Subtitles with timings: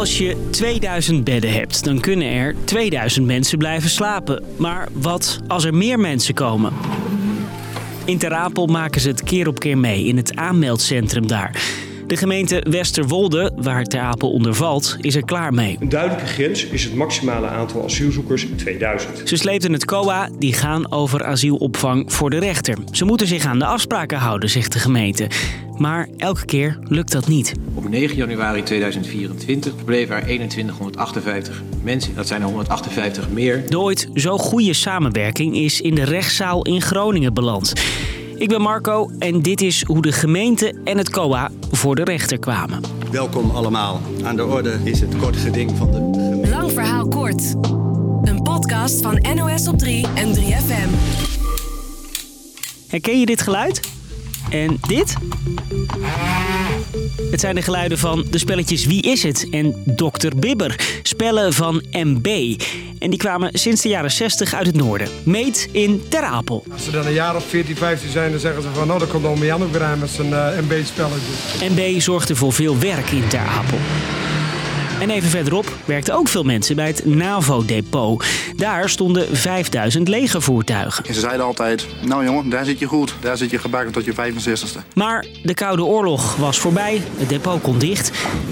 [0.00, 4.44] Als je 2000 bedden hebt, dan kunnen er 2000 mensen blijven slapen.
[4.56, 6.72] Maar wat als er meer mensen komen?
[8.04, 11.79] In Ter Apel maken ze het keer op keer mee in het aanmeldcentrum daar.
[12.10, 15.76] De gemeente Westerwolde, waar Ter Apel onder valt, is er klaar mee.
[15.80, 19.28] Een duidelijke grens is het maximale aantal asielzoekers 2000.
[19.28, 22.76] Ze sleepten het COA, die gaan over asielopvang voor de rechter.
[22.92, 25.26] Ze moeten zich aan de afspraken houden, zegt de gemeente.
[25.78, 27.52] Maar elke keer lukt dat niet.
[27.74, 32.14] Op 9 januari 2024 bleven er 2158 mensen.
[32.14, 33.64] Dat zijn er 158 meer.
[33.68, 37.72] De ooit zo goede samenwerking is in de rechtszaal in Groningen beland.
[38.40, 42.38] Ik ben Marco en dit is hoe de gemeente en het COA voor de rechter
[42.38, 42.80] kwamen.
[43.10, 44.00] Welkom allemaal.
[44.24, 46.48] Aan de orde is het kort geding van de gemeente.
[46.48, 47.54] Lang verhaal kort.
[48.22, 50.90] Een podcast van NOS op 3 en 3FM.
[52.86, 53.99] Herken je dit geluid?
[54.50, 55.14] En dit?
[57.30, 60.28] Het zijn de geluiden van de spelletjes Wie is het en Dr.
[60.36, 60.80] Bibber.
[61.02, 62.60] Spellen van MB.
[62.98, 65.08] En die kwamen sinds de jaren 60 uit het noorden.
[65.24, 66.64] Meet in Ter Apel.
[66.72, 68.86] Als ze dan een jaar of 14, 15 zijn, dan zeggen ze van...
[68.86, 71.68] nou, dan komt Jan ook weer aan met zijn uh, MB-spelletje.
[71.70, 73.78] MB zorgde voor veel werk in Ter Apel.
[75.00, 78.24] En even verderop werkten ook veel mensen bij het NAVO-depot.
[78.56, 81.04] Daar stonden 5000 legervoertuigen.
[81.04, 83.14] En ze zeiden altijd, nou jongen, daar zit je goed.
[83.20, 84.94] Daar zit je gebakken tot je 65ste.
[84.94, 88.10] Maar de Koude Oorlog was voorbij, het depot kon dicht...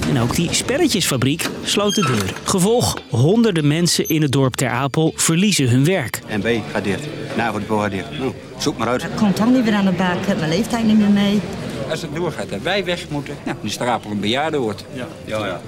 [0.08, 2.34] en ook die spelletjesfabriek sloot de deur.
[2.44, 6.20] Gevolg, honderden mensen in het dorp Ter Apel verliezen hun werk.
[6.28, 7.06] MB gaat dicht.
[7.36, 8.18] NAVO-depot gaat dicht.
[8.18, 9.02] Nou, zoek maar uit.
[9.02, 10.14] Ik kom toch niet weer aan de bak.
[10.20, 11.40] Ik heb mijn leeftijd niet meer mee.
[11.91, 14.84] Als het doorgaat en wij weg moeten, nou, dan is Ter Apel een bejaarde wordt.
[14.92, 15.06] Ja.
[15.25, 15.61] Ja, ja.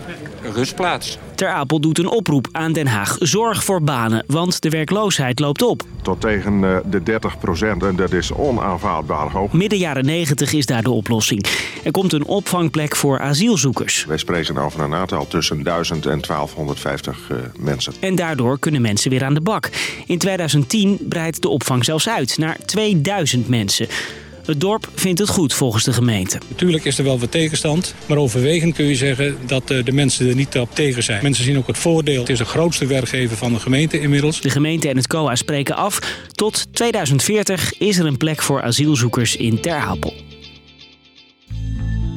[0.43, 1.19] Een rustplaats.
[1.35, 3.17] Ter Apel doet een oproep aan Den Haag.
[3.19, 5.83] Zorg voor banen, want de werkloosheid loopt op.
[6.03, 9.53] Tot tegen eh, de 30 procent en dat is onaanvaardbaar hoog.
[9.53, 11.47] Midden jaren 90 is daar de oplossing.
[11.85, 14.05] Er komt een opvangplek voor asielzoekers.
[14.05, 17.93] Wij spreken over een aantal tussen 1000 en 1250 uh, mensen.
[18.01, 19.71] En daardoor kunnen mensen weer aan de bak.
[20.07, 23.89] In 2010 breidt de opvang zelfs uit naar 2000 mensen.
[24.51, 26.39] Het dorp vindt het goed volgens de gemeente.
[26.49, 30.35] Natuurlijk is er wel wat tegenstand, maar overwegend kun je zeggen dat de mensen er
[30.35, 31.23] niet op tegen zijn.
[31.23, 32.21] Mensen zien ook het voordeel.
[32.21, 34.41] Het is de grootste werkgever van de gemeente inmiddels.
[34.41, 35.99] De gemeente en het COA spreken af.
[36.33, 40.15] Tot 2040 is er een plek voor asielzoekers in Ter Apel.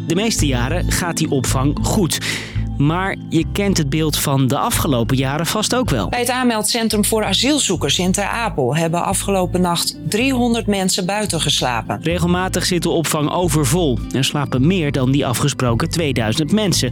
[0.07, 2.17] De meeste jaren gaat die opvang goed.
[2.77, 6.09] Maar je kent het beeld van de afgelopen jaren vast ook wel.
[6.09, 11.99] Bij het aanmeldcentrum voor asielzoekers in Ter Apel hebben afgelopen nacht 300 mensen buiten geslapen.
[12.01, 16.91] Regelmatig zit de opvang overvol en slapen meer dan die afgesproken 2000 mensen.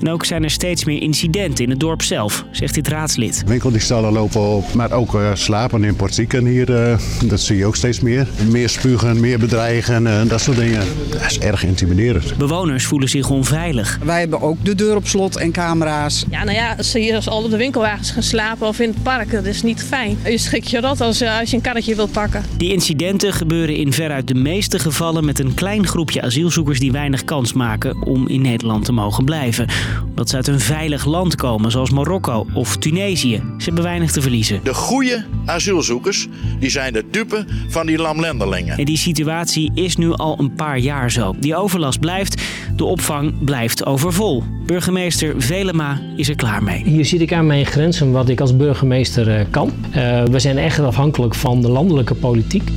[0.00, 3.42] En ook zijn er steeds meer incidenten in het dorp zelf, zegt dit raadslid.
[3.46, 7.76] Winkeldiefstallen lopen op, maar ook uh, slapen in portieken hier, uh, dat zie je ook
[7.76, 8.26] steeds meer.
[8.50, 10.82] Meer spugen, meer bedreigen, uh, dat soort dingen.
[11.10, 12.36] Dat is erg intimiderend.
[12.36, 13.98] Bewoners voelen zich onveilig.
[14.04, 16.24] Wij hebben ook de deur op slot en camera's.
[16.30, 19.02] Ja, nou ja, als ze hier al op de winkelwagens gaan slapen of in het
[19.02, 20.18] park, dat is niet fijn.
[20.24, 22.44] Je schikt je dat als, als je een karretje wilt pakken.
[22.56, 27.24] Die incidenten gebeuren in veruit de meeste gevallen met een klein groepje asielzoekers die weinig
[27.24, 29.66] kans maken om in Nederland te mogen blijven
[30.08, 33.36] omdat ze uit een veilig land komen, zoals Marokko of Tunesië.
[33.36, 34.60] Ze hebben weinig te verliezen.
[34.64, 36.28] De goede asielzoekers
[36.58, 38.78] die zijn de dupe van die lamlendelingen.
[38.78, 41.34] En die situatie is nu al een paar jaar zo.
[41.38, 42.42] Die overlast blijft,
[42.76, 44.44] de opvang blijft overvol.
[44.66, 46.82] Burgemeester Velema is er klaar mee.
[46.84, 49.72] Hier zit ik aan mijn grenzen wat ik als burgemeester kan.
[49.96, 52.70] Uh, we zijn echt afhankelijk van de landelijke politiek.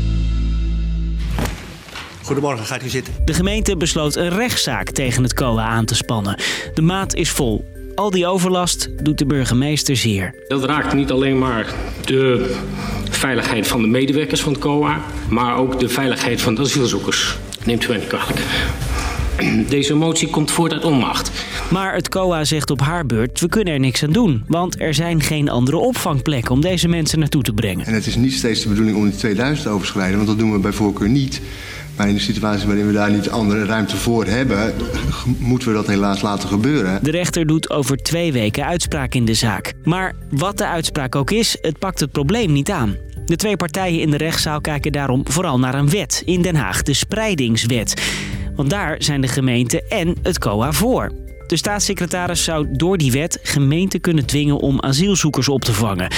[2.24, 3.14] Goedemorgen, gaat u zitten.
[3.26, 6.40] De gemeente besloot een rechtszaak tegen het COA aan te spannen.
[6.74, 7.66] De maat is vol.
[7.96, 10.36] Al die overlast doet de burgemeester zeer.
[10.48, 11.74] Dat raakt niet alleen maar
[12.06, 12.56] de
[13.10, 17.38] veiligheid van de medewerkers van het COA, maar ook de veiligheid van de asielzoekers.
[17.66, 18.42] Neemt u mij niet kwalijk.
[19.70, 21.32] Deze motie komt voort uit onmacht.
[21.72, 24.44] Maar het COA zegt op haar beurt, we kunnen er niks aan doen.
[24.48, 27.86] Want er zijn geen andere opvangplekken om deze mensen naartoe te brengen.
[27.86, 30.52] En het is niet steeds de bedoeling om die 2000 te overschrijden, want dat doen
[30.52, 31.42] we bij voorkeur niet.
[31.96, 34.74] Maar in de situatie waarin we daar niet andere ruimte voor hebben,
[35.40, 37.00] moeten we dat helaas laten gebeuren.
[37.04, 39.74] De rechter doet over twee weken uitspraak in de zaak.
[39.84, 42.96] Maar wat de uitspraak ook is, het pakt het probleem niet aan.
[43.26, 46.82] De twee partijen in de rechtszaal kijken daarom vooral naar een wet in Den Haag,
[46.82, 48.02] de spreidingswet.
[48.56, 51.23] Want daar zijn de gemeenten en het COA voor.
[51.54, 56.12] De staatssecretaris zou door die wet gemeenten kunnen dwingen om asielzoekers op te vangen.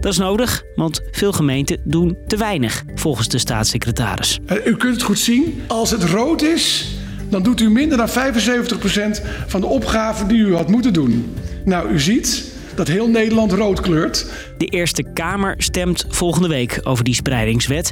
[0.00, 4.38] Dat is nodig, want veel gemeenten doen te weinig, volgens de staatssecretaris.
[4.64, 5.62] U kunt het goed zien.
[5.66, 6.94] Als het rood is,
[7.28, 8.12] dan doet u minder dan 75%
[9.46, 11.34] van de opgaven die u had moeten doen.
[11.64, 12.44] Nou, u ziet
[12.74, 14.26] dat heel Nederland rood kleurt.
[14.58, 17.90] De Eerste Kamer stemt volgende week over die spreidingswet.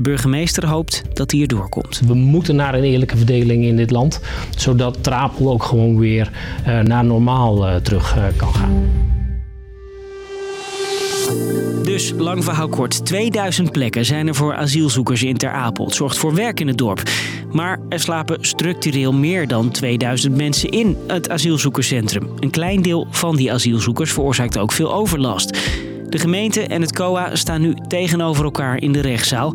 [0.00, 2.00] De burgemeester hoopt dat hij erdoor komt.
[2.06, 4.20] We moeten naar een eerlijke verdeling in dit land,
[4.56, 6.30] zodat Trapel ook gewoon weer
[6.66, 8.90] uh, naar normaal uh, terug uh, kan gaan.
[11.82, 15.84] Dus lang verhaal kort, 2000 plekken zijn er voor asielzoekers in Ter Apel.
[15.84, 17.02] Het zorgt voor werk in het dorp.
[17.52, 22.28] Maar er slapen structureel meer dan 2000 mensen in het asielzoekerscentrum.
[22.38, 25.58] Een klein deel van die asielzoekers veroorzaakt ook veel overlast.
[26.08, 29.54] De gemeente en het COA staan nu tegenover elkaar in de rechtszaal.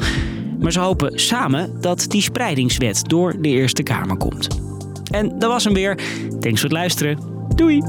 [0.65, 4.47] Maar ze hopen samen dat die spreidingswet door de Eerste Kamer komt.
[5.11, 5.95] En dat was hem weer.
[6.39, 7.19] Thanks voor het luisteren.
[7.55, 7.81] Doei!